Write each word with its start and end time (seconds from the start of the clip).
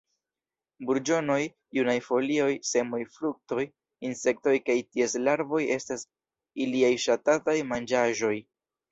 Burĝonoj, 0.89 1.41
junaj 1.77 1.93
folioj, 2.05 2.53
semoj, 2.69 3.01
fruktoj, 3.17 3.65
insektoj 4.09 4.53
kaj 4.69 4.77
ties 4.95 5.13
larvoj 5.27 5.61
estas 5.75 6.07
iliaj 6.65 6.91
ŝatataj 7.05 7.55
manĝaĵoj. 7.73 8.33